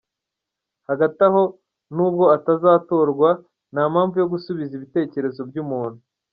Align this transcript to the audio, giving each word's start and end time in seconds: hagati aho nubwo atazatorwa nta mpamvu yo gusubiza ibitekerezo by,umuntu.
hagati 0.87 1.19
aho 1.27 1.41
nubwo 1.95 2.25
atazatorwa 2.35 3.29
nta 3.73 3.83
mpamvu 3.91 4.15
yo 4.21 4.27
gusubiza 4.33 4.71
ibitekerezo 4.75 5.41
by,umuntu. 5.49 5.99